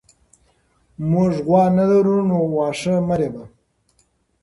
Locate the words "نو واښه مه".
2.29-3.15